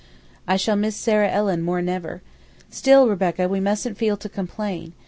"I 0.47 0.57
shall 0.57 0.75
miss 0.75 0.95
Sarah 0.95 1.29
Ellen 1.29 1.59
now 1.59 1.65
more'n 1.65 1.87
ever. 1.87 2.23
Still, 2.71 3.07
Rebecca, 3.07 3.47
we 3.47 3.59
mustn't 3.59 3.99
feel 3.99 4.17
to 4.17 4.29
complain. 4.29 4.93